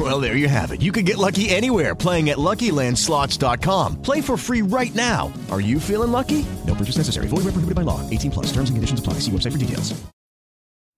Well, 0.10 0.18
there 0.18 0.36
you 0.36 0.48
have 0.48 0.72
it. 0.72 0.80
You 0.80 0.92
can 0.92 1.04
get 1.04 1.18
lucky 1.18 1.50
anywhere 1.50 1.94
playing 1.94 2.30
at 2.30 2.38
LuckyLandSlots.com. 2.38 4.00
Play 4.02 4.22
for 4.22 4.38
free 4.38 4.62
right 4.62 4.94
now. 4.94 5.30
Are 5.50 5.60
you 5.60 5.78
feeling 5.78 6.10
lucky? 6.10 6.46
No 6.66 6.74
purchase 6.74 6.96
necessary. 6.96 7.26
Void 7.28 7.44
where 7.44 7.52
prohibited 7.52 7.74
by 7.74 7.82
law. 7.82 8.00
18 8.08 8.30
plus. 8.30 8.46
Terms 8.46 8.70
and 8.70 8.76
conditions 8.76 9.00
apply. 9.00 9.20
See 9.20 9.30
website 9.30 9.52
for 9.52 9.58
details. 9.58 9.94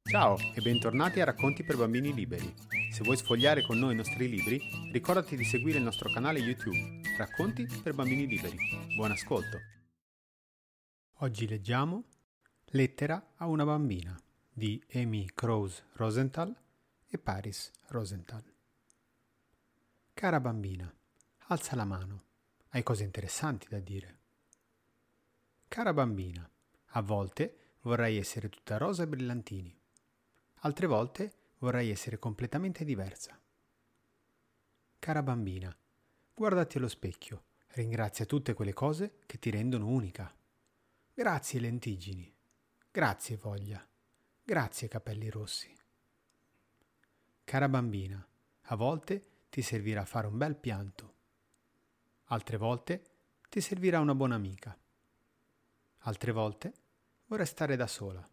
Ciao 0.08 0.36
e 0.54 0.60
bentornati 0.60 1.20
a 1.20 1.24
Racconti 1.24 1.64
per 1.64 1.76
bambini 1.76 2.12
liberi. 2.12 2.54
Se 2.90 3.02
vuoi 3.02 3.16
sfogliare 3.16 3.62
con 3.62 3.78
noi 3.78 3.92
i 3.92 3.96
nostri 3.96 4.28
libri, 4.28 4.60
ricordati 4.92 5.36
di 5.36 5.44
seguire 5.44 5.78
il 5.78 5.84
nostro 5.84 6.10
canale 6.12 6.38
YouTube 6.38 7.00
Racconti 7.16 7.66
per 7.82 7.94
bambini 7.94 8.26
liberi. 8.26 8.56
Buon 8.94 9.12
ascolto. 9.12 9.58
Oggi 11.20 11.48
leggiamo 11.48 12.04
Lettera 12.66 13.32
a 13.36 13.46
una 13.46 13.64
bambina 13.64 14.16
di 14.52 14.82
Amy 14.94 15.26
Krause 15.34 15.84
Rosenthal 15.94 16.54
e 17.08 17.18
Paris 17.18 17.70
Rosenthal. 17.88 18.51
Cara 20.14 20.38
bambina, 20.38 20.94
alza 21.48 21.74
la 21.74 21.84
mano. 21.84 22.24
Hai 22.68 22.82
cose 22.84 23.02
interessanti 23.02 23.66
da 23.68 23.80
dire. 23.80 24.18
Cara 25.66 25.92
bambina, 25.92 26.48
a 26.94 27.02
volte 27.02 27.74
vorrei 27.80 28.18
essere 28.18 28.48
tutta 28.48 28.76
rosa 28.76 29.02
e 29.02 29.08
brillantini. 29.08 29.76
Altre 30.60 30.86
volte 30.86 31.32
vorrei 31.58 31.90
essere 31.90 32.18
completamente 32.18 32.84
diversa. 32.84 33.36
Cara 34.98 35.22
bambina, 35.22 35.76
guardati 36.32 36.76
allo 36.76 36.88
specchio, 36.88 37.44
ringrazia 37.70 38.24
tutte 38.24 38.54
quelle 38.54 38.72
cose 38.72 39.18
che 39.26 39.40
ti 39.40 39.50
rendono 39.50 39.88
unica. 39.88 40.32
Grazie 41.12 41.58
lentiggini, 41.58 42.32
grazie 42.90 43.36
voglia, 43.36 43.84
grazie 44.42 44.86
capelli 44.86 45.28
rossi. 45.30 45.74
Cara 47.42 47.68
bambina, 47.68 48.24
a 48.66 48.76
volte 48.76 49.31
ti 49.52 49.60
servirà 49.60 50.06
fare 50.06 50.26
un 50.28 50.38
bel 50.38 50.56
pianto. 50.56 51.14
Altre 52.28 52.56
volte 52.56 53.02
ti 53.50 53.60
servirà 53.60 54.00
una 54.00 54.14
buona 54.14 54.34
amica. 54.34 54.74
Altre 56.04 56.32
volte 56.32 56.72
vorrai 57.26 57.44
stare 57.44 57.76
da 57.76 57.86
sola. 57.86 58.26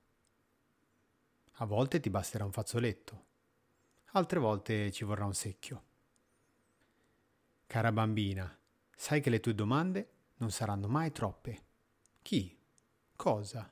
A 1.52 1.66
volte 1.66 2.00
ti 2.00 2.10
basterà 2.10 2.46
un 2.46 2.54
fazzoletto, 2.54 3.26
altre 4.12 4.40
volte 4.40 4.94
ci 4.94 5.04
vorrà 5.04 5.26
un 5.26 5.34
secchio. 5.34 5.84
Cara 7.68 7.92
bambina, 7.92 8.58
sai 8.96 9.20
che 9.20 9.30
le 9.30 9.42
tue 9.42 9.54
domande 9.54 10.12
non 10.38 10.52
saranno 10.52 10.88
mai 10.88 11.12
troppe. 11.12 11.66
Chi? 12.22 12.58
Cosa? 13.18 13.70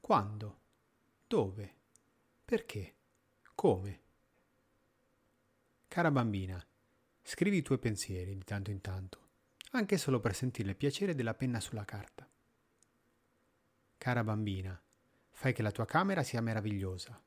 Quando? 0.00 0.60
Dove? 1.28 1.76
Perché? 2.44 2.96
Come? 3.54 4.00
Cara 5.86 6.10
bambina, 6.10 6.60
scrivi 7.22 7.58
i 7.58 7.62
tuoi 7.62 7.78
pensieri 7.78 8.34
di 8.34 8.44
tanto 8.44 8.70
in 8.70 8.80
tanto, 8.80 9.30
anche 9.72 9.96
solo 9.96 10.20
per 10.20 10.34
sentire 10.34 10.70
il 10.70 10.76
piacere 10.76 11.14
della 11.14 11.34
penna 11.34 11.60
sulla 11.60 11.84
carta. 11.84 12.28
Cara 13.96 14.24
bambina, 14.24 14.80
fai 15.30 15.52
che 15.52 15.62
la 15.62 15.70
tua 15.70 15.86
camera 15.86 16.22
sia 16.22 16.40
meravigliosa. 16.40 17.20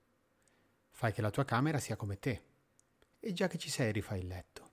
Fai 0.92 1.12
che 1.12 1.22
la 1.22 1.32
tua 1.32 1.46
camera 1.46 1.80
sia 1.80 1.96
come 1.96 2.20
te. 2.20 2.44
E 3.20 3.34
già 3.34 3.48
che 3.48 3.58
ci 3.58 3.70
sei, 3.70 3.92
rifai 3.92 4.20
il 4.20 4.28
letto. 4.28 4.72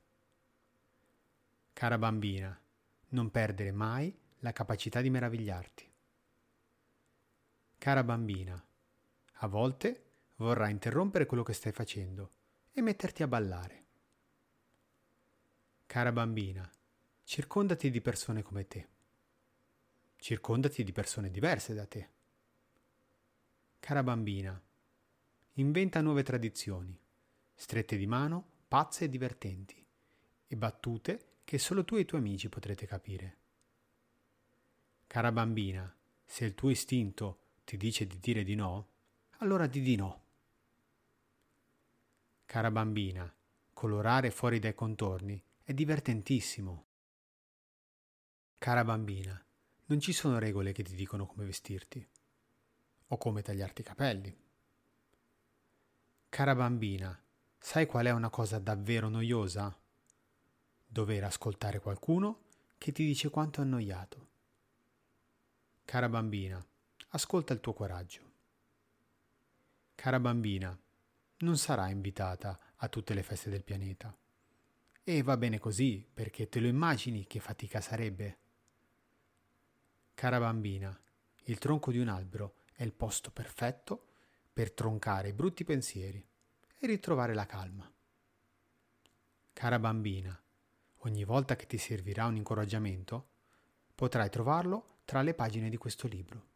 Cara 1.72 1.98
bambina, 1.98 2.60
non 3.08 3.30
perdere 3.30 3.72
mai 3.72 4.16
la 4.40 4.52
capacità 4.52 5.00
di 5.00 5.10
meravigliarti. 5.10 5.90
Cara 7.78 8.04
bambina, 8.04 8.64
a 9.32 9.46
volte 9.46 10.04
vorrai 10.36 10.70
interrompere 10.70 11.26
quello 11.26 11.42
che 11.42 11.52
stai 11.52 11.72
facendo 11.72 12.32
e 12.72 12.82
metterti 12.82 13.22
a 13.22 13.28
ballare. 13.28 13.81
Cara 15.92 16.10
bambina, 16.10 16.66
circondati 17.22 17.90
di 17.90 18.00
persone 18.00 18.40
come 18.40 18.66
te. 18.66 18.88
Circondati 20.16 20.84
di 20.84 20.90
persone 20.90 21.30
diverse 21.30 21.74
da 21.74 21.84
te. 21.84 22.08
Cara 23.78 24.02
bambina, 24.02 24.58
inventa 25.56 26.00
nuove 26.00 26.22
tradizioni, 26.22 26.98
strette 27.52 27.98
di 27.98 28.06
mano, 28.06 28.42
pazze 28.68 29.04
e 29.04 29.08
divertenti, 29.10 29.86
e 30.46 30.56
battute 30.56 31.40
che 31.44 31.58
solo 31.58 31.84
tu 31.84 31.96
e 31.96 32.00
i 32.00 32.04
tuoi 32.06 32.22
amici 32.22 32.48
potrete 32.48 32.86
capire. 32.86 33.36
Cara 35.06 35.30
bambina, 35.30 35.94
se 36.24 36.46
il 36.46 36.54
tuo 36.54 36.70
istinto 36.70 37.40
ti 37.64 37.76
dice 37.76 38.06
di 38.06 38.18
dire 38.18 38.44
di 38.44 38.54
no, 38.54 38.88
allora 39.40 39.66
di 39.66 39.82
di 39.82 39.96
no. 39.96 40.24
Cara 42.46 42.70
bambina, 42.70 43.30
colorare 43.74 44.30
fuori 44.30 44.58
dai 44.58 44.74
contorni 44.74 45.44
è 45.72 45.74
divertentissimo. 45.74 46.86
Cara 48.58 48.84
bambina, 48.84 49.42
non 49.86 50.00
ci 50.00 50.12
sono 50.12 50.38
regole 50.38 50.72
che 50.72 50.82
ti 50.82 50.94
dicono 50.94 51.26
come 51.26 51.46
vestirti 51.46 52.06
o 53.08 53.16
come 53.16 53.42
tagliarti 53.42 53.80
i 53.80 53.84
capelli. 53.84 54.36
Cara 56.28 56.54
bambina, 56.54 57.18
sai 57.58 57.86
qual 57.86 58.06
è 58.06 58.10
una 58.10 58.30
cosa 58.30 58.58
davvero 58.58 59.08
noiosa? 59.08 59.74
Dover 60.86 61.24
ascoltare 61.24 61.80
qualcuno 61.80 62.42
che 62.76 62.92
ti 62.92 63.04
dice 63.04 63.30
quanto 63.30 63.60
è 63.60 63.64
annoiato. 63.64 64.28
Cara 65.86 66.08
bambina, 66.08 66.64
ascolta 67.08 67.54
il 67.54 67.60
tuo 67.60 67.72
coraggio. 67.72 68.30
Cara 69.94 70.20
bambina, 70.20 70.78
non 71.38 71.56
sarai 71.56 71.92
invitata 71.92 72.58
a 72.76 72.88
tutte 72.88 73.14
le 73.14 73.22
feste 73.22 73.48
del 73.48 73.64
pianeta. 73.64 74.14
E 75.04 75.22
va 75.22 75.36
bene 75.36 75.58
così, 75.58 76.06
perché 76.12 76.48
te 76.48 76.60
lo 76.60 76.68
immagini 76.68 77.26
che 77.26 77.40
fatica 77.40 77.80
sarebbe. 77.80 78.38
Cara 80.14 80.38
bambina, 80.38 80.96
il 81.46 81.58
tronco 81.58 81.90
di 81.90 81.98
un 81.98 82.06
albero 82.06 82.58
è 82.72 82.84
il 82.84 82.92
posto 82.92 83.32
perfetto 83.32 84.06
per 84.52 84.70
troncare 84.70 85.30
i 85.30 85.32
brutti 85.32 85.64
pensieri 85.64 86.24
e 86.78 86.86
ritrovare 86.86 87.34
la 87.34 87.46
calma. 87.46 87.92
Cara 89.52 89.78
bambina, 89.80 90.40
ogni 90.98 91.24
volta 91.24 91.56
che 91.56 91.66
ti 91.66 91.78
servirà 91.78 92.26
un 92.26 92.36
incoraggiamento, 92.36 93.30
potrai 93.96 94.30
trovarlo 94.30 94.98
tra 95.04 95.22
le 95.22 95.34
pagine 95.34 95.68
di 95.68 95.76
questo 95.78 96.06
libro. 96.06 96.46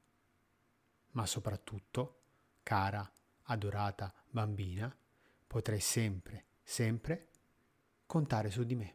Ma 1.13 1.27
soprattutto, 1.27 2.21
cara, 2.63 3.11
adorata 3.45 4.15
bambina, 4.31 4.95
potrai 5.49 5.81
sempre, 5.81 6.45
sempre 6.63 7.31
contare 8.07 8.51
su 8.51 8.65
di 8.65 8.75
me. 8.75 8.95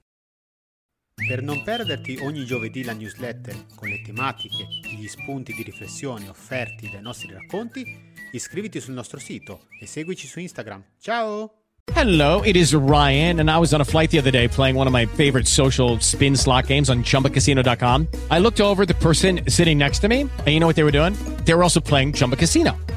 Per 1.28 1.42
non 1.44 1.62
perderti 1.64 2.20
ogni 2.22 2.46
giovedì 2.46 2.84
la 2.84 2.94
newsletter 2.94 3.68
con 3.76 3.90
le 3.90 4.02
tematiche 4.02 4.64
e 4.84 4.96
gli 4.96 5.08
spunti 5.08 5.54
di 5.54 5.62
riflessione 5.62 6.28
offerti 6.28 6.90
dai 6.90 7.02
nostri 7.02 7.32
racconti, 7.32 7.86
iscriviti 8.32 8.80
sul 8.80 8.94
nostro 8.94 9.20
sito 9.20 9.68
e 9.80 9.86
seguici 9.86 10.26
su 10.26 10.40
Instagram. 10.40 10.84
Ciao! 11.00 11.62
Hello, 11.94 12.42
it 12.42 12.56
is 12.56 12.74
Ryan, 12.74 13.40
and 13.40 13.50
I 13.50 13.58
was 13.58 13.74
on 13.74 13.82
a 13.82 13.86
flight 13.86 14.12
the 14.12 14.18
other 14.18 14.32
day 14.32 14.48
playing 14.48 14.76
one 14.76 14.88
of 14.88 14.94
my 14.94 15.06
favorite 15.06 15.48
social 15.48 16.00
spin 16.00 16.36
slot 16.36 16.68
games 16.68 16.90
on 16.90 17.04
chumbacasino.com. 17.04 18.08
I 18.30 18.40
looked 18.40 18.62
over 18.62 18.86
the 18.86 18.94
person 18.96 19.42
sitting 19.48 19.78
next 19.78 20.00
to 20.00 20.08
me, 20.08 20.22
and 20.22 20.48
you 20.48 20.60
know 20.60 20.68
what 20.68 20.76
they 20.76 20.84
were 20.84 20.92
doing? 20.92 21.14
They 21.46 21.54
were 21.54 21.64
also 21.64 21.82
playing 21.82 22.14
Chumba 22.14 22.38
Casino. 22.38 22.78